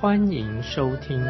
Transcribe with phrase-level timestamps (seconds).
[0.00, 1.22] 欢迎收听。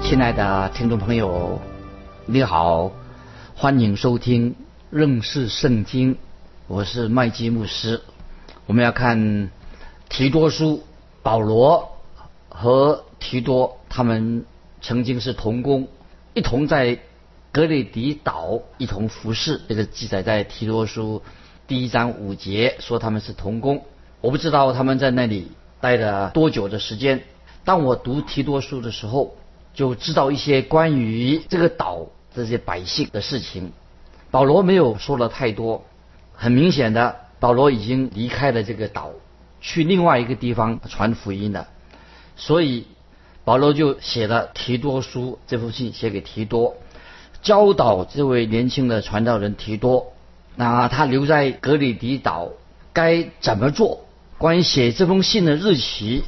[0.00, 1.60] 亲爱的听众朋友，
[2.26, 2.92] 你好，
[3.56, 4.54] 欢迎收听
[4.88, 6.16] 认识圣经，
[6.68, 8.00] 我是麦基牧师。
[8.66, 9.50] 我们要看
[10.08, 10.84] 提多书，
[11.24, 11.90] 保罗
[12.48, 14.46] 和提多他们
[14.80, 15.88] 曾经是同工，
[16.34, 17.00] 一同在
[17.50, 19.60] 格里迪岛一同服侍。
[19.68, 21.20] 这个记载在提多书
[21.68, 23.84] 第一章五节，说他们是童工。
[24.20, 27.22] 我不知道他们在那里待了多久的时间。
[27.64, 29.36] 当我读提多书的时候，
[29.72, 33.72] 就知道一些关于这个岛这些百姓的事情。
[34.32, 35.84] 保罗没有说了太多，
[36.34, 39.10] 很明显的，保罗已经离开了这个岛，
[39.60, 41.68] 去另外一个地方传福音了。
[42.34, 42.88] 所以
[43.44, 46.74] 保罗就写了提多书这封信，写给提多，
[47.40, 50.11] 教导这位年轻的传道人提多。
[50.56, 52.50] 那他留在格里迪岛
[52.92, 54.06] 该怎么做？
[54.38, 56.24] 关于写这封信的日期。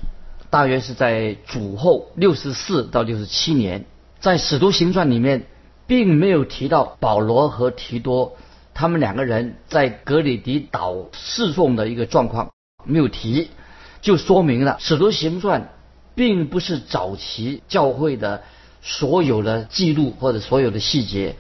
[0.51, 3.87] 大约是在主后六十四到六十七年，
[4.21, 5.47] 在使徒行传里面，
[5.89, 8.37] 并没有提到保罗和提多
[8.73, 12.53] 他们两个人在格里迪岛侍奉的一个状况，
[12.85, 13.51] 没有提，
[14.01, 15.73] 就说明了使徒行传
[16.15, 18.45] 并不是早期教会的
[18.81, 21.35] 所有的记录或者所有的细节。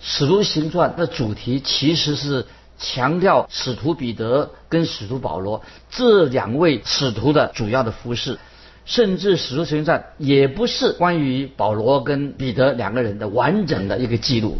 [0.00, 2.46] 使徒行传的主题其实是
[2.78, 8.38] 强调使徒彼得跟使徒保罗这两位使徒的主要的服饰。
[8.86, 14.58] 甚至使徒行传也不是关于保罗跟彼得两个人的完整的一个记录，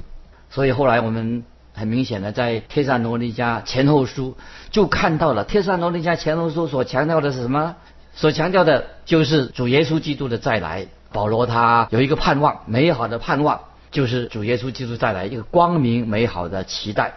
[0.51, 4.37] 所以后来我们很明显的在帖撒罗尼迦前后书
[4.71, 7.77] 就看到了帖撒罗尼迦前后书所强调的是什么？
[8.15, 10.87] 所强调的就是主耶稣基督的再来。
[11.13, 17.15] 保罗他有一个盼望，美好的盼望就是主耶稣基督再来，一个光明美好的期待。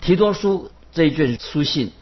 [0.00, 1.92] 提多书这一卷书信，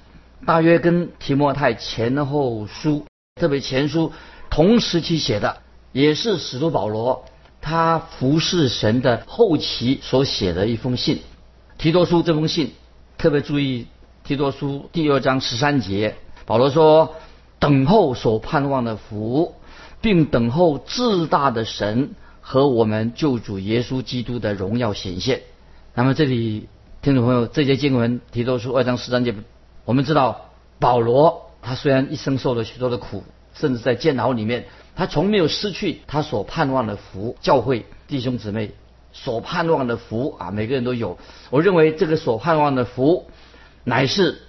[0.47, 3.07] 大约跟提摩太前后书，
[3.41, 4.13] 特别前书。
[4.51, 5.59] 同时期写的，
[5.93, 7.25] 也是使徒保罗
[7.61, 11.21] 他服侍神的后期所写的一封信。
[11.79, 12.73] 提多书这封信，
[13.17, 13.87] 特别注意
[14.25, 16.17] 提多书第二章十三节，
[16.47, 17.15] 保罗说
[17.61, 19.55] ：“等候所盼望的福，
[20.01, 22.11] 并等候至大的神
[22.41, 25.43] 和我们救主耶稣基督的荣耀显现。”
[25.95, 26.69] 那么这里
[27.03, 29.35] 听众朋友，这节经文提多书二章十三节，
[29.85, 33.25] 我们知道保罗他虽然一生受了许多的苦。
[33.53, 37.37] 甚至在监牢里面，他从没有失去他所盼望的福。
[37.43, 38.71] 教会弟兄姊妹
[39.13, 41.19] 所盼望的福啊，每个人都有。
[41.51, 43.27] 我认为这个所盼望的福，
[43.83, 44.41] 乃是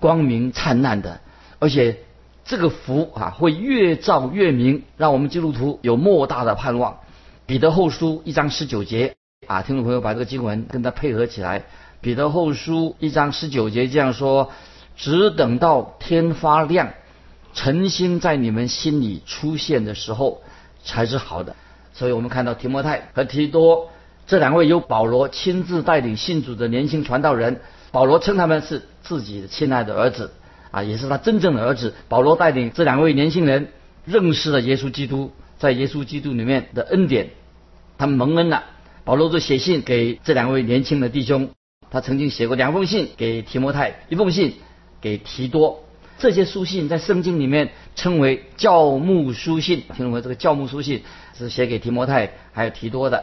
[0.00, 1.20] 光明灿烂的，
[1.60, 2.00] 而且
[2.44, 6.98] 这个福啊会越照越明，让我们基督徒有莫大的盼望。
[7.50, 9.16] 彼得后书一章十九节
[9.48, 11.64] 啊，听众朋友把这个经文跟他配合起来。
[12.00, 14.52] 彼得后书一章十九节这样说：
[14.96, 16.90] 只等到天发亮。
[17.52, 20.42] 诚心在你们心里出现的时候
[20.84, 21.56] 才是好的，
[21.92, 23.90] 所以我们看到提摩太和提多
[24.28, 27.60] 这两位由保罗亲自带领信主的年轻传道人，
[27.90, 30.30] 保罗称他们是自己的亲爱的儿子，
[30.70, 31.94] 啊，也是他真正的儿子。
[32.08, 33.72] 保罗带领这两位年轻人
[34.04, 37.30] 认识了耶稣基督，在耶稣基督里面的恩典，
[38.00, 38.64] 他们蒙恩了。
[39.04, 41.50] 保罗就写信给这两位年轻的弟兄，
[41.90, 44.54] 他曾经写过两封信给提摩太，一封信
[45.02, 45.84] 给提多。
[46.18, 50.22] 这些书信在圣经里面称为教牧书信，听懂没？
[50.22, 51.02] 这个教牧书信
[51.36, 53.22] 是写给提摩太还有提多的，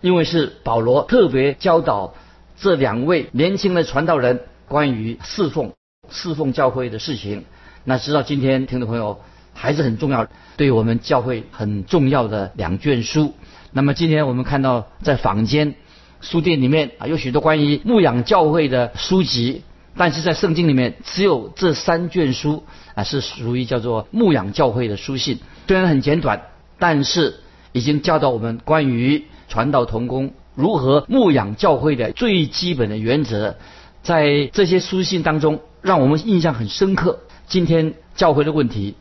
[0.00, 2.14] 因为是保罗特别教导
[2.56, 5.74] 这两位年轻的传道人关于侍奉、
[6.08, 7.44] 侍奉教会的事情。
[7.84, 9.20] 那直到今天，听众朋友
[9.52, 10.26] 还是很重要，
[10.56, 13.34] 对我们教会很重要的两卷书。
[13.76, 15.74] 那么今天我们看到在坊间
[16.20, 19.62] 书店里面啊，有许多关于牧养教会的书籍。
[19.96, 22.62] 但是在圣经里面，只有这三卷书
[22.94, 25.40] 啊是属于叫做牧养教会的书信。
[25.66, 26.42] 虽然很简短，
[26.78, 27.40] 但是
[27.72, 33.56] 已经教导我们关于传道同工如何牧养教会的最基本的原则。
[34.04, 37.18] 在这些书信当中，让我们印象很深刻。
[37.48, 38.94] 今天教会的问题，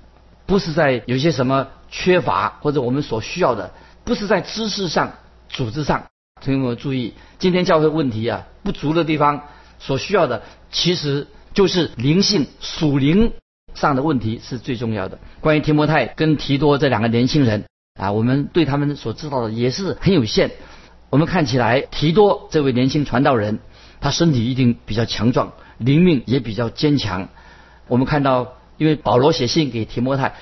[0.47, 3.71] 不是在有些什么缺乏或者我们所需要的，
[4.03, 5.13] 不是在知识上、
[5.50, 6.05] 组织上。
[6.41, 9.44] 请我们注意，今天教会问题啊不足的地方。
[9.79, 13.33] 所需要的其实就是灵性属灵
[13.73, 15.19] 上的问题是最重要的。
[15.41, 17.65] 关于提摩太跟提多这两个年轻人
[18.00, 20.51] 啊，我们对他们所知道的也是很有限。
[21.09, 23.59] 我们看起来提多这位年轻传道人，
[23.99, 27.27] 他身体一定比较强壮，灵命也比较坚强。
[27.88, 30.35] 我们看到，因为保罗写信给提摩太，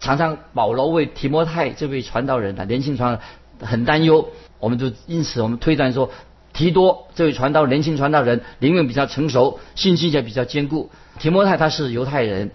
[0.00, 3.20] 常常保罗为提摩太这位传道人啊，年轻传
[3.60, 4.28] 很担忧。
[4.60, 6.10] 我们就因此我们推断说，
[6.52, 10.90] 提多这位传道年轻传道人灵命比较成熟，信心也比较坚固。
[11.18, 12.50] 提摩太他是犹太人，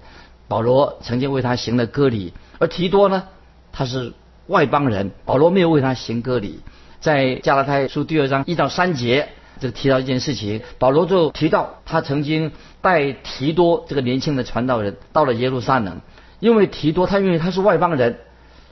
[0.48, 3.24] 保罗曾经为他行了割礼，而提多呢，
[3.72, 4.13] 他是
[4.48, 6.60] 外邦人，保罗没有为他行割礼。
[7.00, 9.28] 在加拉太书第二章一到三节，
[9.60, 12.51] 就提到一件事情，保罗就提到他曾经
[12.81, 16.01] 带提多这个年轻的传道人到了耶路撒冷，
[16.44, 18.18] 因为提多他因为他是外邦人，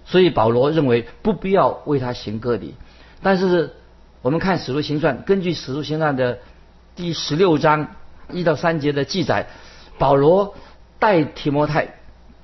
[0.03, 2.75] 所以保罗认为不必要为他行割礼。
[3.23, 3.73] 但是
[4.21, 6.39] 我们看使徒行传，根据使徒行传的
[6.97, 7.87] 第十六章
[8.29, 9.47] 一到三节的记载。
[9.97, 10.53] 保罗
[10.99, 11.95] 带提摩太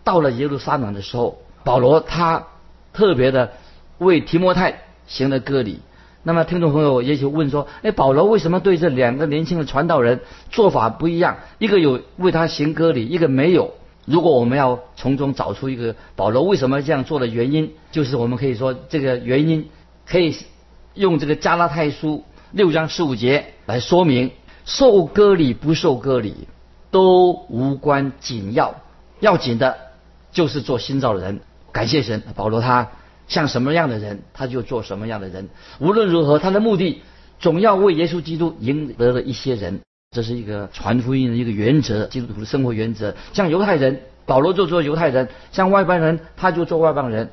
[0.05, 2.47] 到了耶路撒冷的时候，保罗他
[2.93, 3.51] 特别的
[3.97, 5.81] 为提摩太行了割礼。
[6.23, 10.21] 那么听众朋友也许问说：，哎，保罗为什么对这两个年轻的传道人
[10.51, 11.39] 做法不一样？
[11.57, 13.73] 一个有为他行割礼，一个没有。
[14.07, 19.69] 如果我们要从中找出一个保罗为什么这样做的原因，就是我们可以说这个原因
[20.07, 20.35] 可以
[20.95, 24.31] 用这个加拉太书六章十五节来说明：
[24.65, 26.47] 受割礼不受割礼。
[26.89, 28.75] 都无关紧要，
[29.19, 29.77] 要紧的
[30.31, 31.41] 就是做新造的人。
[31.73, 32.91] 感谢神，保罗他
[33.27, 35.49] 像什么样的人，他就做什么样的人。
[35.79, 37.01] 无论如何，他的目的
[37.39, 39.81] 总要为耶稣基督赢得了一些人，
[40.11, 43.15] 这是一个传福音的一个原则，基督徒的生活原则。
[43.33, 47.29] 像犹太人，保罗就做犹太人；像外邦人，他就做外邦人。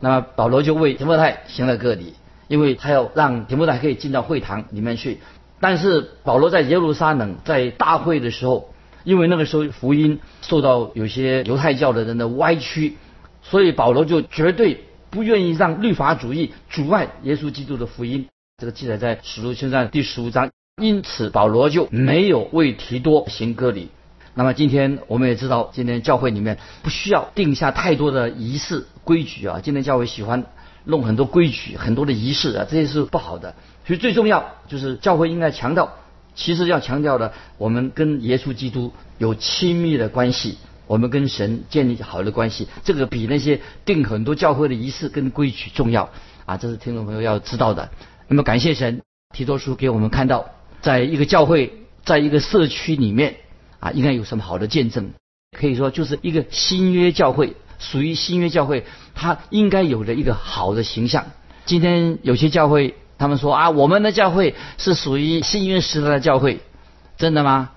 [0.00, 2.14] 那么保罗就为提摩太行了个礼，
[2.48, 5.18] 因为他要让提摩太可以进到会堂里面去。
[5.60, 8.72] 但是保罗在耶路撒冷在大会的时候。
[9.04, 12.98] 因为那个时候福音受到有些犹太教的人的歪曲，
[13.42, 18.26] 所以保罗就绝对不愿意让律法主义阻碍耶稣基督的福音。
[18.58, 20.50] 这个记载在使徒行传第十五章。
[20.78, 23.90] 因此保罗就没有为提多行割礼。
[24.34, 29.60] 那么今天我们也知道，今天教会里面不需要定下太多的仪式规矩啊。
[29.62, 30.44] 今天教会喜欢
[30.84, 33.54] 弄很多规矩、很多的仪式啊，这些是不好的。
[33.86, 35.92] 所以最重要就是教会应该强调。
[36.34, 46.10] 其实要强调的，我们跟耶稣基督有亲密的关系，我们跟神建立好的关系，这个比那些定很多教会的仪式跟规矩重要
[46.46, 46.56] 啊！
[46.56, 47.90] 这是听众朋友要知道的。
[48.28, 49.02] 那么感谢神，
[49.34, 50.46] 提多书给我们看到，
[50.80, 51.72] 在一个教会，
[52.04, 53.36] 在一个社区里面
[53.80, 55.10] 啊，应该有什么好的见证？
[55.56, 58.84] 可以说就是一个新约教会，属于新约教会，
[59.14, 61.26] 它应该有的一个好的形象。
[61.64, 62.94] 今天有些教会。
[63.20, 66.60] 他们说啊，我们的教会是属于新约时代的教会，
[67.16, 67.70] 真的吗？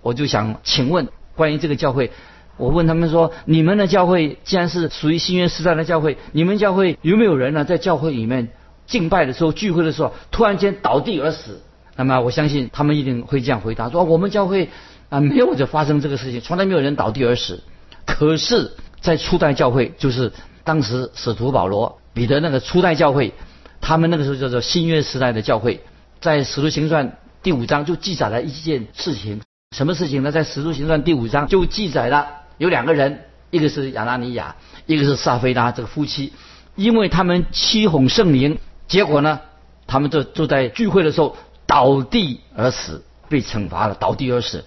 [0.00, 2.12] 我就想请问关于这个教会，
[2.56, 7.66] 我问他们说，你们的教会既然是属于新约时代的教会，你们教会有没有人呢？
[7.66, 8.48] 在教会里面
[8.86, 11.60] 敬拜的时候、聚会的时候，突然间倒地而死？
[11.96, 14.70] 那么我相信他们一定会这样回答：说我们教会
[15.08, 17.62] 啊没有就发生这个事情，从来没有人倒地而死。
[18.04, 20.32] 可是，在初代教会，就是
[20.62, 23.32] 当时使徒保罗、彼得那个初代教会。
[23.78, 25.80] 他们那个时候叫做新约时代的教会，
[26.20, 29.40] 在使徒行传第五章就记载了一件事情，
[29.76, 30.32] 什么事情呢？
[30.32, 32.26] 在使徒行传第五章就记载了
[32.58, 34.56] 有两个人，一个是亚拿尼亚，
[34.86, 36.32] 一个是撒菲拉这个夫妻，
[36.74, 39.40] 因为他们欺哄圣灵，结果呢，
[39.86, 44.64] 他们就就在聚会的时候倒地而死，被惩罚了，倒地而死。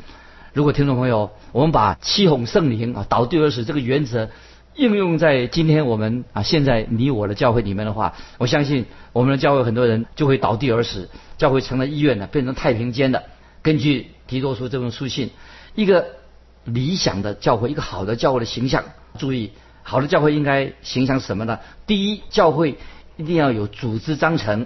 [0.53, 4.29] 如果听众朋友，我们把欺哄圣灵啊倒地而死这个原则。
[4.75, 13.23] 应用在今天我们啊，现在你我的教会里面的话，我相信我们的教会很多人就会倒地而死，教会成了医院了，变成太平间的。
[13.61, 15.31] 根据提多书这封书信，
[15.75, 16.05] 一个
[16.63, 18.85] 理想的教会，一个好的教会的形象，
[19.17, 19.51] 注意，
[19.83, 21.59] 好的教会应该形象什么呢？
[21.85, 22.77] 第一，教会
[23.17, 24.65] 一定要有组织章程；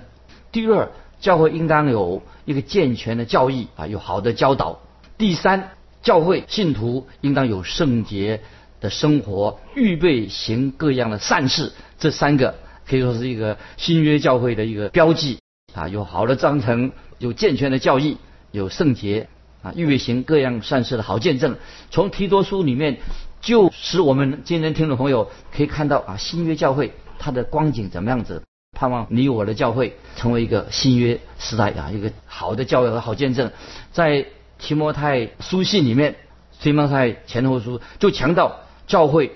[0.51, 0.91] 第二，
[1.23, 4.77] 教会应当有一个健全的教义啊，有好的教导；
[5.17, 5.71] 第三，
[6.03, 8.41] 教会信徒应当有圣洁。
[8.83, 15.39] 的生活，预备行各样的善事，这三个可以说是一个新约教会的一个标记
[15.73, 15.87] 啊。
[15.87, 18.17] 有好的章程，有健全的教义，
[18.51, 19.29] 有圣洁
[19.61, 21.55] 啊，预备行各样善事的好见证。
[21.91, 22.97] 从提多书里面，
[23.39, 28.43] 就使我们今天听众朋友可以看到啊，新约教会它的光景怎么样子。
[28.73, 33.51] 盼望你我的教会成为一个新约时代啊，一个好的教育和好见证。
[33.91, 34.25] 在
[34.59, 36.15] 提摩太书信里面，
[36.59, 38.59] 提摩太前后书就强调。
[38.85, 39.31] 教会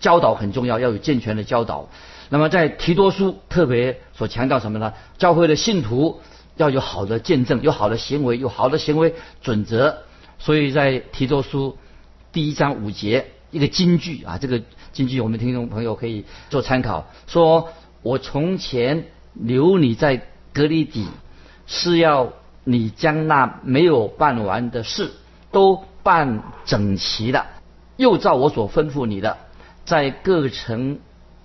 [0.00, 1.88] 教导很重要，要有健全的教导。
[2.30, 4.92] 那么在提多书特别所强调什么呢？
[5.18, 6.20] 教会的信徒
[6.56, 9.98] 要有好的见证，有好的行为，有好的行为准则。
[10.40, 11.78] 所以在提多书
[12.32, 14.60] 第一章五节一个金句啊，这个
[14.92, 17.08] 金句我们听众朋友可以做参考。
[17.28, 17.68] 说
[18.02, 21.06] 我从前留你在隔离底，
[21.66, 22.32] 是要
[22.64, 25.10] 你将那没有办完的事
[25.50, 27.46] 都办整齐了，
[27.96, 29.36] 又照我所吩咐你的，
[29.84, 30.98] 在各城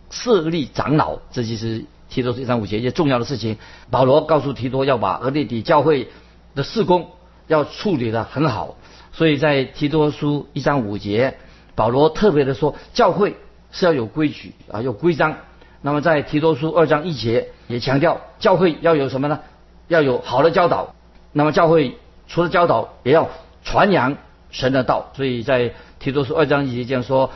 [0.09, 1.19] 设立长老。
[1.31, 3.57] 这就是提多书一章五节一件重要的事情。
[3.89, 6.09] 保罗告诉提多要把俄列底教会
[6.55, 7.09] 的事工
[7.47, 8.75] 要处理的很好。
[9.11, 11.37] 所以在提多书一章五节，
[11.75, 13.37] 保罗特别的说，教会
[13.71, 15.37] 是要有规矩啊，有规章。
[15.83, 19.41] 那么在提多书二章一节也强调，教会要有什么呢？
[19.87, 20.95] 要有好的教导。
[21.31, 21.95] 那么教会
[22.27, 23.29] 除了教导，也要
[23.63, 24.17] 传扬
[24.49, 25.11] 神的道。
[25.13, 27.29] 所以在提多书二章一节这样说：，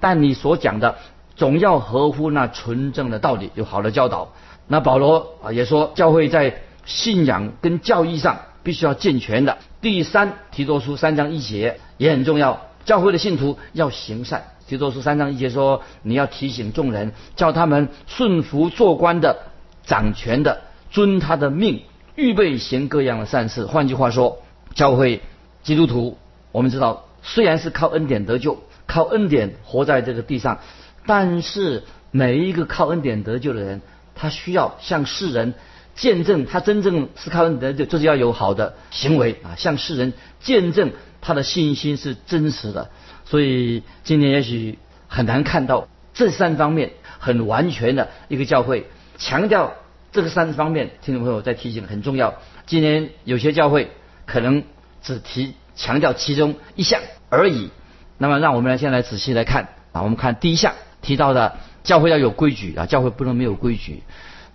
[0.00, 0.96] 但你所讲的
[1.36, 4.32] 总要合乎那纯正的道理，有好的教导。
[4.68, 8.40] 那保罗啊也说，教会在信仰跟教义上。
[8.64, 9.58] 必须要健全的。
[9.82, 12.62] 第三，提多书三章一节也很重要。
[12.86, 14.53] 教会的信徒要行善。
[14.66, 19.36] 提多书三章一节说，你要提醒众人，叫他们顺服做官的、
[19.84, 21.82] 掌权的，遵他的命，
[22.14, 23.66] 预备行各样的善事。
[23.66, 24.38] 换句话说，
[24.74, 25.20] 教会
[25.62, 26.16] 基督徒，
[26.50, 30.60] 我们知道，虽然是靠恩典得救，靠恩典活在这个地上，
[31.04, 33.82] 但是每一个靠恩典得救的人，
[34.14, 35.54] 他需要向世人。
[35.94, 42.90] 见证他真正是靠恩典，就就是要有好的行为啊，向世人见证他的信心是真实的。
[43.24, 48.86] 所以今天也许很难看到这三方面很完全的一个教会
[49.18, 49.74] 强调
[50.10, 50.90] 这个三方面。
[51.00, 52.34] 听众朋友在提醒很重要。
[52.66, 53.92] 今天有些教会
[54.26, 54.64] 可能
[55.00, 57.70] 只提强调其中一项而已。
[58.18, 64.02] 那么让我们来先来仔细来看啊，我们看第一项提到的教会要有规矩啊，教会不能没有规矩。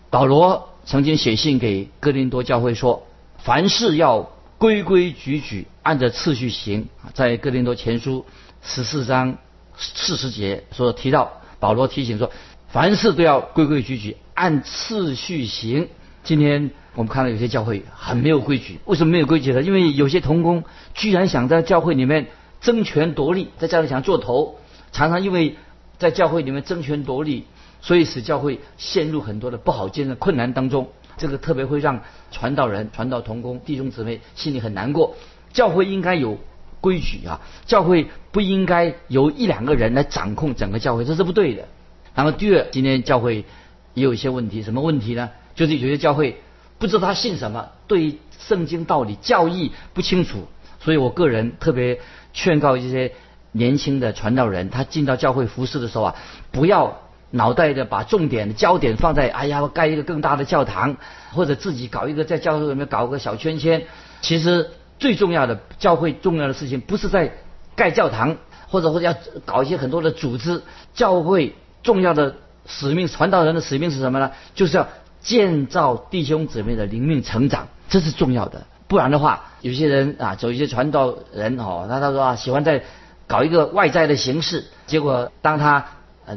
[0.10, 0.68] 保罗。
[0.90, 3.06] 曾经写信给哥林多教会说
[3.38, 8.26] ：“凡事要规规矩矩，按着次序行。”在哥林多前书
[8.64, 9.38] 十四章
[9.78, 12.32] 四十节说提到，保罗提醒说
[12.70, 15.90] ：“凡事都要规规矩矩，按次序行。”
[16.26, 19.62] 今天我们看到有些教会很没有规矩，为什么没有规矩呢？
[19.62, 20.64] 因为有些童工
[20.96, 22.30] 居然想在教会里面
[22.62, 24.58] 争权夺利，在教会想做头，
[24.92, 25.56] 常常因为
[26.00, 27.46] 在教会里面争权夺利。
[27.82, 35.16] 所以使教会陷入很多的不好见的困难当中，这个特别会让传道人、传道同工、弟兄姊妹心里很难过。
[35.54, 36.38] 教会应该有
[36.82, 41.66] 规矩啊，教会不应该由一两个人来掌控整个教会，这是不对的。
[42.14, 43.46] 然后第二，今天教会
[43.94, 45.30] 也有一些问题，什么问题呢？
[45.56, 46.42] 就是有些教会
[46.78, 50.48] 不知道他信什么，对圣经道理、教义不清楚。
[50.82, 52.00] 所以我个人特别
[52.34, 53.14] 劝告一些
[53.52, 56.16] 年轻的传道人，他进到教会服侍的时候啊，
[56.52, 57.02] 不要。
[57.32, 60.98] 脑袋的把重点焦点放在，哎呀，我盖一个更大的教堂，
[61.32, 63.84] 或者自己搞一个在教会里面搞个小圈圈。
[64.22, 67.32] 其实最重要的教会重要的事情不是在
[67.76, 70.64] 盖教堂，或者或者要搞一些很多的组织。
[70.96, 74.32] 教会重要的使命，传道人的使命是什么呢？
[74.56, 74.88] 就是要
[75.22, 78.66] 建造弟兄姊妹的灵命成长，这是重要的。
[78.88, 82.84] 不然的话，有些人啊，走一些传道人哦，他他说啊，喜欢在
[83.28, 85.86] 搞一个外在的形式，结果当他。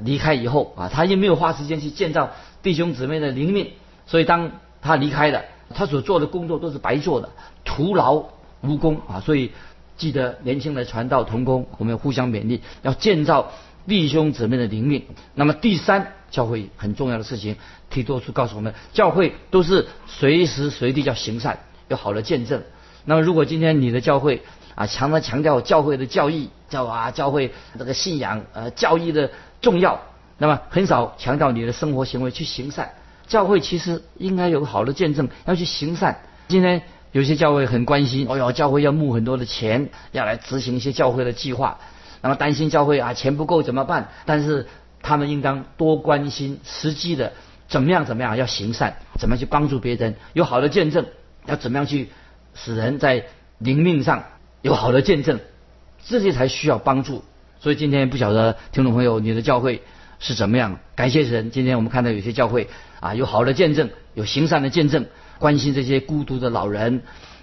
[0.05, 2.31] 离开以后啊，他又没有花时间去建造
[2.63, 3.71] 弟兄姊妹的灵命，
[4.07, 5.45] 所以当他离开了，
[5.75, 7.29] 他所做的工作都是白做的，
[7.65, 8.25] 徒劳
[8.63, 9.21] 无功啊！
[9.21, 9.53] 所以
[9.97, 13.53] 记得年轻的传道同工，我们要互相勉励，要建造
[13.87, 15.05] 弟兄姊妹的灵命。
[15.35, 17.57] 那么第三，教会很重要的事情，
[17.91, 21.59] 提多书告诉我们，教会都是随时随地要行善，
[21.89, 22.63] 有好的见证。
[23.05, 24.43] 那么如果今天你的教会
[24.75, 29.31] 啊，常常强调教会的教义，教啊教会这个信仰呃教义的。
[29.63, 30.03] 重要，
[30.37, 32.93] 那么很少强调你的生活行为去行善。
[33.27, 36.21] 教会其实应该有好的见证，要去行善。
[36.49, 41.79] 今天有些教会很关心，哦哟，教会要募很多的钱，要来执行一些教会的计划。
[42.21, 44.09] 那么担心教会啊钱不够怎么办？
[44.27, 44.67] 但是
[45.01, 47.33] 他们应当多关心实际的
[47.69, 51.07] 怎么样怎么样要行善，怎么去帮助别人，有好的见证，
[51.47, 52.11] 要怎么样去
[52.55, 53.25] 使人在
[53.59, 54.25] 灵命上
[54.61, 55.41] 有好的见证，
[56.05, 57.25] 这些才需要帮助。
[57.63, 59.83] 所以今天不晓得听众朋友你的教会
[60.19, 60.81] 是怎么样？
[60.97, 62.67] 感谢神，今天我们看到有些教会
[62.99, 65.07] 啊有好的见证，有行善的见证，
[65.39, 67.03] 关心这些孤独的老人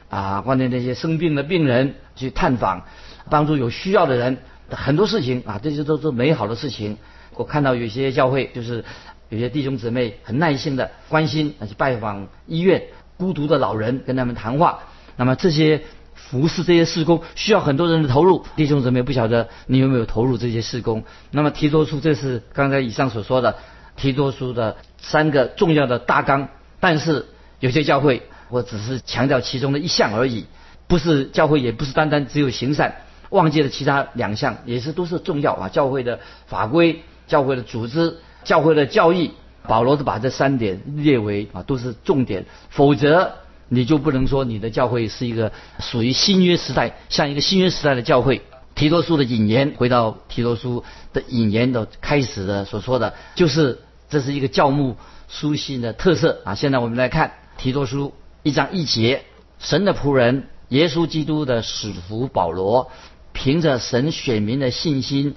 [0.10, 2.82] 啊，关心那些生病的病人去探访，
[3.30, 6.98] 帮助有需要的人，很多事情啊，这些都是美好的事情。
[7.36, 8.84] 我看到有些教会就是
[9.30, 12.84] 有些弟兄姊妹很耐心的关心去拜访医院
[13.16, 14.80] 孤独的老人，跟他们谈话。
[15.16, 15.82] 那么这些。
[16.30, 21.04] 服侍这些事工需要很多人的投入，弟兄姊妹不晓得你有没有投入这些事工？
[21.32, 23.56] 那么提多书这是刚才以上所说的
[23.96, 27.26] 提多书的三个重要的大纲，但是
[27.60, 30.46] 有些教会我只是强调其中的一项而已，
[30.88, 32.94] 不是教会也不是单单只有行善，
[33.32, 35.70] 忘记了其他两项，也是都是重要啊。
[35.70, 39.32] 教会的法规、教会的组织、教会的教义，
[39.68, 43.34] 保罗都把这三点列为啊都是重点，否则
[43.70, 48.42] 你就不能说你的教会是一个属于新约时代，像一个新约时代的教会。
[48.76, 50.84] 提多书的引言，回到提多书
[51.14, 54.96] 的引言的开始的所说的，就是这是一个教牧
[55.28, 56.56] 书信的特色啊。
[56.56, 59.24] 现在我们来看提多书一章一节，
[59.60, 62.92] 神的仆人耶稣基督的使徒保罗。
[63.32, 65.36] 凭着神选民的信心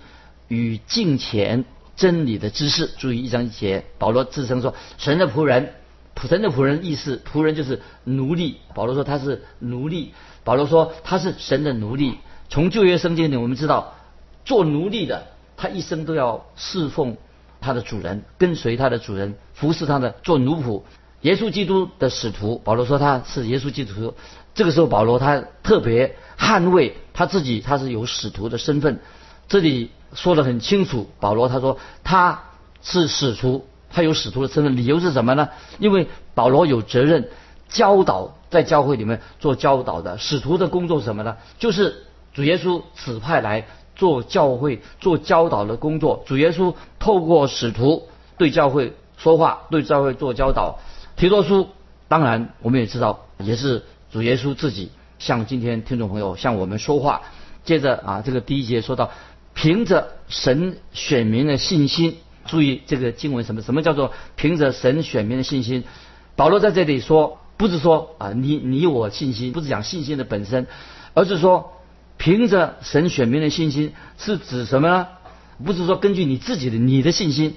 [0.49, 5.75] 与敬虔真理的知识，注意一章一节，保罗自称说神的仆人，
[6.15, 8.59] 仆神的仆人意思仆人就是奴隶。
[8.75, 10.13] 保罗说他是奴隶，
[10.45, 12.19] 保罗说他是神的奴隶。
[12.49, 13.95] 从旧约圣经里我们知道，
[14.45, 15.27] 做奴隶的
[15.57, 17.17] 他一生都要侍奉
[17.61, 20.83] 他的主人，跟随他的主人，服侍他的做奴仆。
[21.23, 24.15] 耶稣基督的使徒，保罗说他是耶稣基督。
[24.55, 26.97] 这个时候保罗他特别捍卫。
[27.15, 28.99] 他自己他是有使徒的身份，
[29.47, 31.11] 这里说的很清楚。
[31.21, 32.45] 保罗他说他
[32.83, 35.49] 是使徒，他有使徒的身份，理由是什么呢？
[35.79, 37.29] 因为保罗有责任
[37.69, 41.37] 教导在教会里面做教导的使徒的工作是什么呢？
[41.59, 46.23] 就是主耶稣指派来做教会做教导的工作。
[46.27, 48.09] 主耶稣透过使徒
[48.39, 50.79] 对教会说话，对教会做教导。
[51.17, 51.69] 提多书
[52.09, 54.91] 当然我们也知道，也是主耶稣自己。
[55.19, 57.23] 向今天听众朋友向我们说话，
[57.65, 59.13] 接着啊，这个第一节说到，
[59.55, 63.63] 凭着神选民的信心，注意这个经文什么？
[63.63, 65.85] 什么叫做凭着神选民的信心？
[66.37, 70.67] 保罗在这里说，不是说啊你你我信心，不是讲信心的本身，
[71.15, 71.73] 而是说
[72.17, 75.09] 凭着神选民的信心，是指什么呢？
[75.65, 77.55] 不是说根据你自己的你的信心，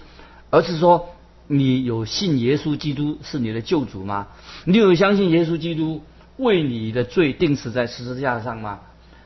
[0.50, 1.10] 而是说
[1.48, 4.28] 你有信耶稣基督是你的救主吗？
[4.66, 6.02] 你有相信耶稣基督？
[6.38, 8.82] 为你的罪定死在十字架上吗？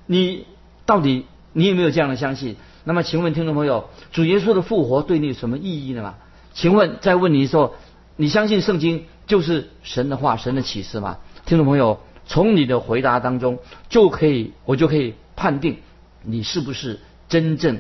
[0.06, 0.46] 你
[0.86, 2.56] 到底你有没有这样的相信？
[2.90, 6.02] 那么，请问听众朋友，主耶稣的复活对你有什么意义呢？
[6.02, 6.16] 吗？
[6.56, 7.76] 请问再问你说，
[8.16, 11.20] 你相信圣经就是神的话、神的启示吗？
[11.46, 15.78] 听众朋友，从你的回答当中就可以，我就可以判定
[16.24, 17.80] 你是不是真正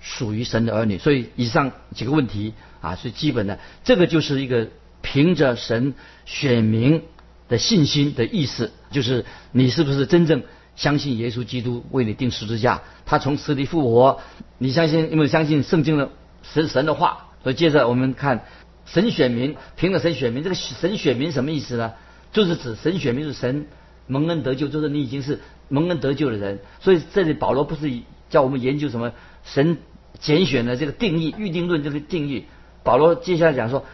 [0.00, 0.98] 属于神的儿女。
[0.98, 4.66] 所以，以上几个问题啊是基本的，这个就是一个
[5.02, 5.94] 凭着神
[6.24, 7.02] 选民。
[7.48, 10.42] 的信心的意思，就是你是不是真正
[10.78, 14.20] 相信耶稣基督为你定十字架，他从死里复活？
[14.56, 16.08] 你相信，因为相信圣经的
[16.42, 17.26] 神神的话。
[17.42, 18.46] 所以接着我们看
[18.86, 21.92] 神选民，凭着神选民，这个神选民什么意思呢？
[22.32, 23.66] 就是指神选民是神
[24.06, 26.60] 蒙恩得救，就是你已经是蒙恩得救的人。
[26.80, 27.92] 所以这里保罗不是
[28.30, 29.12] 叫我们研究什么
[29.44, 29.76] 神
[30.18, 32.46] 拣选的这个定义、预定论这个定义。
[32.82, 33.84] 保罗接下来讲说，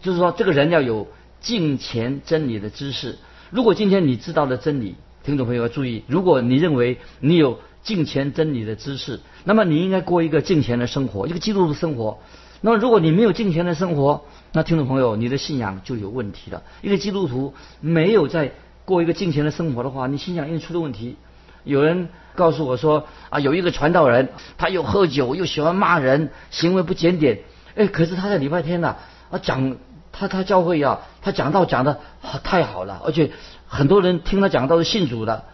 [0.00, 1.06] 就是说这个人要有。
[1.40, 3.16] 敬前真理的知识，
[3.48, 4.96] 如果今天你知道了真理，
[5.30, 12.18] 听众朋友要注意，如果你认为你有敬虔真理的知识，那么你应该过一个敬虔的生活，一个基督徒生活。
[12.62, 16.64] 那么如果你没有敬虔的生活，那听众朋友，你的信仰就有问题了。
[16.82, 18.50] 一个基督徒没有在
[18.84, 21.14] 过一个敬虔的生活的话，你信仰一定出了问题。
[21.62, 27.38] 有人告诉我说啊，有一个传道人，他又喝酒又喜欢骂人，行为不检点。
[27.76, 28.96] 哎，可是他在礼拜天呢
[29.30, 29.76] 啊讲。
[30.12, 32.00] 他他教会啊，他讲道讲的
[32.42, 33.30] 太好了，而且
[33.70, 35.44] 很多人听他讲道是信主的。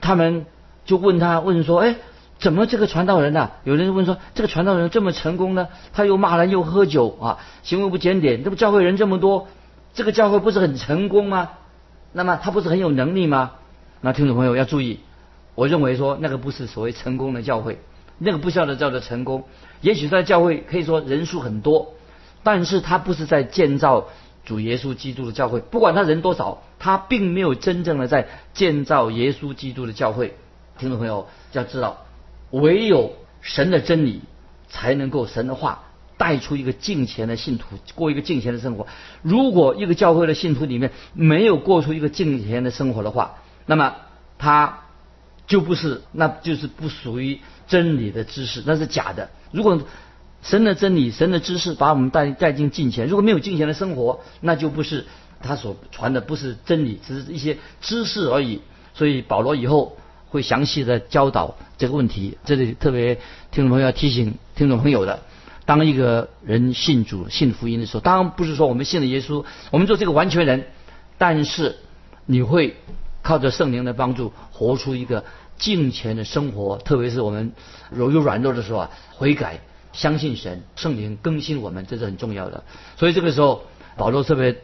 [0.00, 0.46] 他们
[0.86, 1.96] 就问他问说：“哎，
[2.38, 5.68] 怎么这个传道人呢？”有人问说：“这个传道人这么成功呢？
[5.92, 9.48] 他又骂人又喝酒啊，行为不检点，这不教会人这么多，
[9.92, 11.50] 这个教会不是很成功吗？
[12.12, 13.52] 那么他不是很有能力吗？”
[14.00, 15.00] 那听众朋友要注意，
[15.54, 17.78] 我认为说那个不是所谓成功的教会，
[18.18, 19.44] 那个不晓得叫做成功。
[19.82, 21.92] 也许在教会可以说人数很多。
[22.42, 24.06] 但是他不是在建造
[24.46, 30.36] 主耶稣基督的教会，不管他人多少，他并没有真正的在建造耶稣基督的教会。
[30.78, 32.06] 听众朋友要知道，
[32.50, 34.22] 唯有神的真理
[34.68, 35.84] 才能够神的话
[36.16, 38.86] 带出一个敬虔的信徒过一个敬虔的生活。
[39.22, 43.96] 如果一个教会的信徒里面没有过出一个敬虔的生活的话，那么
[44.38, 44.84] 他
[45.46, 49.30] 就不是，那就是不属于真理的知识，那是假的。
[49.50, 49.80] 如果
[50.42, 53.08] 神的真理、神的知识把我们带带进敬虔。
[53.08, 55.06] 如果没有敬虔的生活，那就不是
[55.40, 58.60] 他所传的，不是真理，只是一些知识而已。
[58.94, 59.96] 所以保罗以后
[60.28, 62.38] 会详细的教导这个问题。
[62.44, 63.16] 这里特别
[63.50, 65.20] 听众朋友要提醒听众朋友的：
[65.64, 70.64] 当一个人信主、信福音的时候，当然不是说我们信了耶稣，我们做这个完全人，
[71.18, 71.76] 但是
[72.24, 72.76] 你会
[73.22, 75.24] 靠着圣灵的帮助，活出一个
[75.58, 76.78] 敬虔的生活。
[76.78, 77.52] 特别是我们
[77.94, 79.60] 有有软弱的时候啊，悔改。
[79.96, 82.62] 相信神，圣灵更新我们，这是很重要的。
[82.96, 83.64] 所以这个时候，
[83.96, 84.58] 保罗特别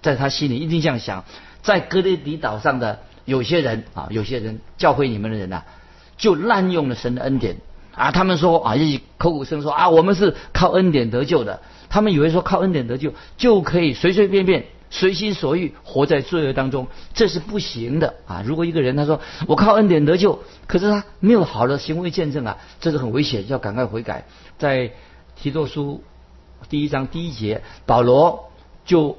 [0.00, 1.24] 在他心里一定这样想：
[1.62, 5.62] 在哥雷底岛上的有些人啊，有些人教会你们的人呐，
[6.16, 7.58] 就滥用了神的恩典
[7.94, 8.10] 啊！
[8.10, 11.60] 他们说啊，一口口声说啊，我们是靠恩典得救的。
[11.90, 18.42] 他们以为说靠恩典得救就可以随随便便、随心所欲活在罪恶当中，这是不行的啊！
[18.44, 24.26] 如果一个人他说我靠恩典得救，可是他没有好的行为见证啊，这是很危险，要赶快悔改。
[24.58, 24.92] 在
[25.36, 26.02] 提多书
[26.68, 28.50] 第一章第一节，保罗
[28.84, 29.16] 就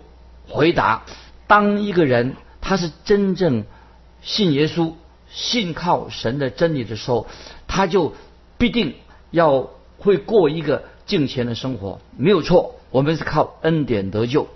[0.47, 1.03] 回答：
[1.47, 3.63] 当一个人他是真正
[4.21, 4.93] 信耶稣、
[5.31, 7.27] 信靠神的真理的时候，
[7.67, 8.13] 他就
[8.57, 8.95] 必定
[9.31, 10.83] 要会过一个。
[11.03, 14.47] 敬虔的生活没有错，我们是靠恩典得救，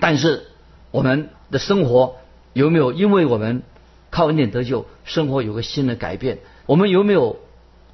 [0.00, 0.48] 但是
[0.92, 2.14] 我们的生活
[2.52, 3.62] 有没有因为我们
[4.10, 6.38] 靠恩典得救，生活有个新的改变？
[6.66, 7.38] 我们有没有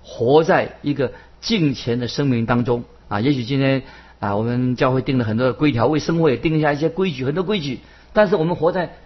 [0.03, 3.21] 活在一个敬虔的生命当中啊？
[3.21, 3.85] 也许今天
[4.21, 7.81] 啊，我们教会定了很多的规条，为生活也定下一些规矩，很多规矩，
[8.13, 8.97] 但是我们活在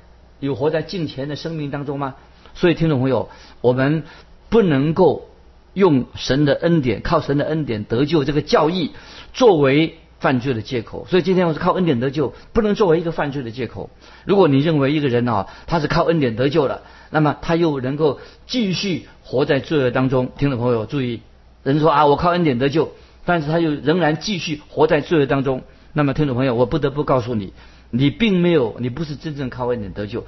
[0.41, 2.17] 有活在敬虔的生命当中吗？
[2.55, 3.29] 所以听众朋友，
[3.61, 4.03] 我们
[4.49, 5.29] 不能够。
[5.75, 8.91] 用神的恩典，靠神的恩典得救这个教义
[9.33, 13.91] 作为犯罪的借口，所以今天我是靠恩典得救，不能作为一个犯罪的借口。
[14.25, 20.31] 如果你认为一个人啊，他是靠恩典得救了，那么他又能够继续活在罪恶当中。
[20.39, 21.23] 听众朋友注意，
[21.65, 22.93] 人说啊，我靠恩典得救，
[23.25, 25.65] 但是他又仍然继续活在罪恶当中。
[25.93, 27.53] 那么听众朋友，我不得不告诉你，
[27.91, 30.25] 你并没有，你不是真正靠恩典得救。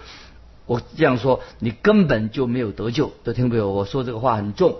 [0.66, 3.12] 我这样说，你根本就没有得救。
[3.22, 3.70] 都听没有？
[3.70, 4.78] 我说这个话很重。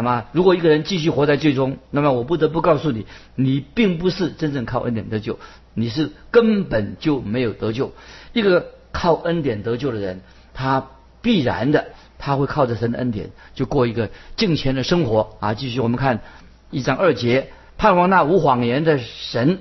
[0.00, 5.38] 那么，如果一个人继续活在最终，那么我不得不告诉你，你并不是真正靠恩典得救，
[5.74, 7.92] 你是根本就没有得救。
[8.32, 10.22] 一个靠恩典得救的人，
[10.54, 10.88] 他
[11.20, 15.52] 必然的他会靠着神的恩典，就过一个敬虔的生活啊。
[15.52, 16.20] 继续我们看
[16.70, 19.58] 一章二节，盼望那无谎言的神，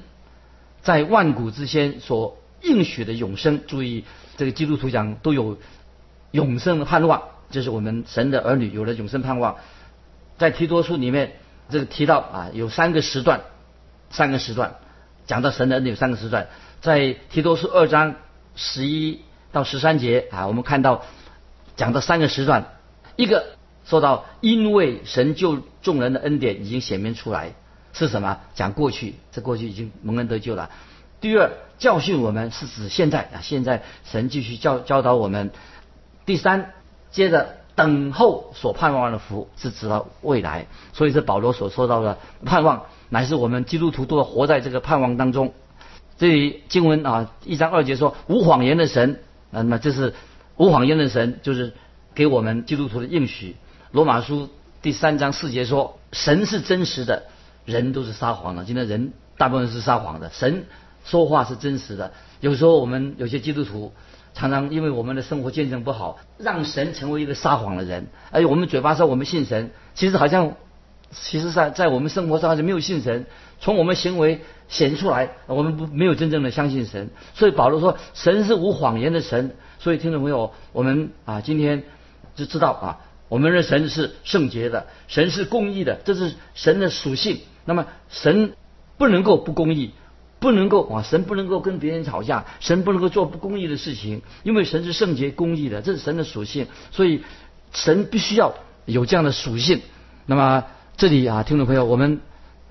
[0.82, 3.60] 在万古之先所应许的永生。
[3.67, 4.06] 注意，
[4.38, 5.58] 这个基督徒讲都有
[6.32, 9.58] 永生盼望，这是我们神的儿女有了永生盼望。
[10.39, 11.34] 在提多书里面，
[11.69, 13.41] 这个提到啊，有三个时段，
[14.10, 14.75] 三个时段
[15.28, 16.47] 讲到神的恩典有三个时段。
[16.82, 18.15] 在提多书二章
[18.56, 19.19] 十一
[19.52, 21.04] 到十三节啊，我们看到
[21.75, 22.78] 讲到三个时段，
[23.17, 23.47] 一个
[23.86, 27.54] 说到因为神救众人的恩典已经显明出来，
[27.91, 28.39] 是什么？
[28.56, 30.69] 讲过去，这过去已经蒙恩得救了。
[31.19, 35.52] 第二，教训我们是指现在啊，现在神继续教教导我们。
[36.25, 36.71] 第三，
[37.12, 37.59] 接着。
[37.80, 45.54] 等候所盼望的福是指到未来，所以是保罗所说到的盼望，乃是我们基督徒都要活在这个盼望当中。
[46.18, 50.13] 这里经文啊，一章二节说无谎言的神，那么这是
[50.58, 51.72] 无谎言的神，就是
[52.13, 53.56] 给我们基督徒的应许。
[53.94, 54.50] 罗马书
[54.82, 57.28] 第三章四节说神是真实的，
[57.63, 58.65] 人都是撒谎的。
[58.65, 60.65] 今天人大部分是撒谎的，神
[61.06, 62.12] 说话是真实的。
[62.42, 63.94] 有时候我们有些基督徒。
[64.39, 68.08] 常常因为我们的生活见证不好，让神成为一个撒谎的人。
[68.32, 70.54] 而且我们嘴巴说我们信神，其实好像，
[71.12, 73.25] 其实在在我们生活上是没有信神。
[73.60, 77.10] 从我们行为显出来，我们不没有真正的相信神。
[77.34, 79.58] 所以保罗说，神是无谎言的神。
[79.78, 81.84] 所以听众朋友，我们啊今天
[82.34, 87.41] 就知道啊，我们的神是圣洁的，神是公义的，这是神的属性。
[87.65, 88.54] 那么神
[88.97, 89.91] 不能够不公义。
[90.39, 97.21] 不能够啊，神不能够跟别人吵架，神不能够做不公义的事情，因为神是圣洁公义的，这是神的属性，所以
[97.73, 98.54] 神必须要
[98.86, 99.82] 有这样的属性。
[100.25, 100.63] 那么
[100.95, 102.21] 这里啊，听众朋友，我们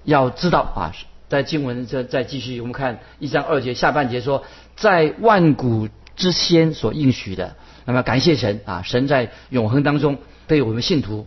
[0.04, 0.92] 要知道啊，
[1.28, 11.26] 在经文再再继续，我们看一章二节下半节说，在万古之先所应许的，那么感谢神啊，神在永恒当中对我们信徒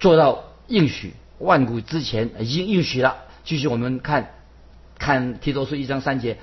[0.00, 3.16] 做到应许，万古之前已经应许了。
[3.44, 4.35] 继续我们看。
[4.98, 6.38] 看提多书一章三节，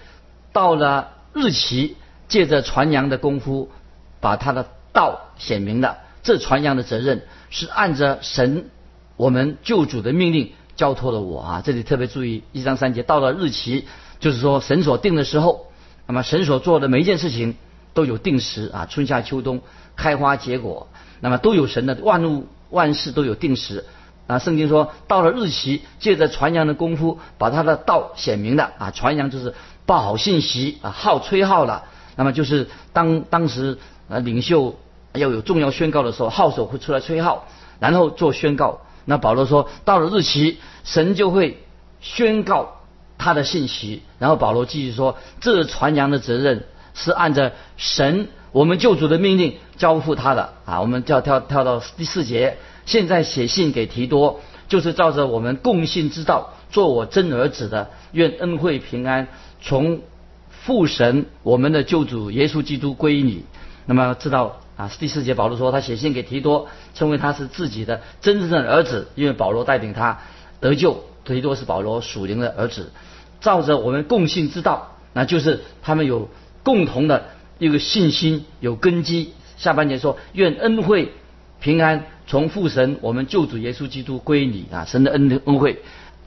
[0.52, 3.72] 到了日期，借着传扬的功夫，
[4.20, 5.98] 把他的道显明了。
[6.22, 8.70] 这传扬的责任是按着神
[9.18, 11.62] 我们救主的命令交托了我啊！
[11.66, 13.86] 这里特别注意一章三节，到了日期，
[14.20, 15.68] 就是说神所定的时候，
[16.08, 17.56] 那么神所做的每一件事情
[17.94, 19.62] 都有定时啊，春夏秋冬
[19.96, 20.88] 开花结果，
[21.20, 23.86] 那么都有神的万物万事都有定时。
[24.26, 28.92] 啊，圣经说到了日期，借着传扬的功夫，把他的道显明了啊。
[28.92, 29.54] 传扬就是
[29.86, 31.84] 报好信息啊，号吹号了。
[32.16, 34.80] 那么就是当当时啊领袖
[35.14, 37.48] 要有重要宣告的时候，号手会出来吹号，
[37.80, 38.80] 然后做宣告。
[39.04, 41.62] 那保罗说到了日期，神就会
[42.00, 42.80] 宣告
[43.18, 44.04] 他的信息。
[44.20, 50.80] 然后保罗继续说，这传扬的责任是按照神我们救主的命令交付他的啊。
[50.80, 52.58] 我们就要跳跳到第四节。
[52.86, 57.90] 现在写信给提多，就是照着我们共信之道，做我真儿子的。
[58.12, 59.28] 愿恩惠平安
[59.62, 60.02] 从
[60.50, 63.44] 父神我们的救主耶稣基督归你。
[63.86, 70.20] 那么知道啊，第四节保罗说他写信给提多，称为他是自己的真正的儿子，因为保罗带领他
[70.60, 71.04] 得救。
[71.26, 72.92] 提多是保罗属灵的儿子，
[73.40, 76.28] 照着我们共信之道，那就是他们有
[76.64, 77.28] 共同的
[77.60, 79.34] 一个信心，有根基。
[79.56, 81.14] 下半节说，愿恩惠
[81.62, 85.82] 平安从父神我们救主耶稣基督归你啊，神的恩恩惠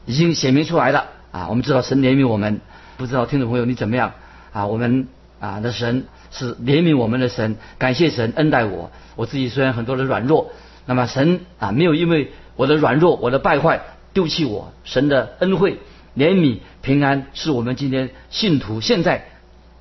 [0.05, 2.61] 已经显明出来了啊，我们知道神怜悯我们，
[2.97, 4.13] 不知道听众朋友你怎么样
[4.53, 4.67] 啊？
[4.67, 5.09] 我们
[5.41, 8.91] 啊的神是怜悯我们的神，感谢神恩待我。
[9.17, 10.53] 我自己虽然很多的软弱，
[10.85, 13.81] 那么神啊没有因为我的软弱，我的败坏。
[14.13, 15.79] 丢弃我，神的恩惠、
[16.17, 19.27] 怜悯、平安是我们今天信徒现在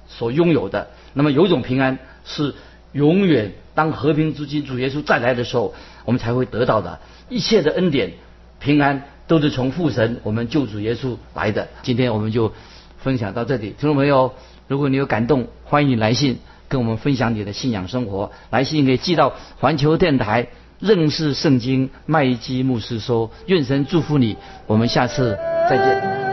[0.10, 0.90] 所拥有的。
[1.14, 2.54] 那么有一种平安是
[2.92, 5.74] 永远，当和平之君主耶稣再来的时候，
[6.06, 7.00] 我们才会得到的。
[7.28, 8.14] 一切的恩典、
[8.60, 11.68] 平安都是从父神、我们救主耶稣来的。
[11.84, 12.54] 今天我们就
[12.98, 14.34] 分享到这里，听众朋友，
[14.68, 16.40] 如果你有感动，欢迎你来信
[16.70, 18.32] 跟我们分享你的信仰生活。
[18.50, 20.48] 来信可以寄到环球电台。
[20.78, 24.36] 认识圣经，麦基牧师说：“愿神祝福你，
[24.68, 25.40] 我们下次
[25.70, 26.26] 再见。”